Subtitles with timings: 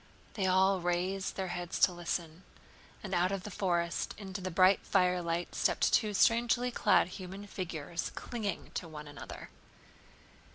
[0.33, 2.41] They all raised their heads to listen,
[3.03, 8.11] and out of the forest into the bright firelight stepped two strangely clad human figures
[8.15, 9.51] clinging to one another.